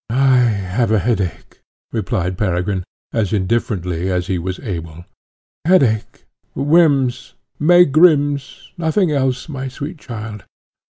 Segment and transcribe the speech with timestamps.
[0.09, 1.59] "I have a headache,"
[1.91, 5.05] replied Peregrine, as indifferently as he was able.
[5.63, 6.25] "Headache!
[6.55, 7.35] whims!
[7.59, 8.71] megrims!
[8.79, 10.43] nothing else, my sweet child.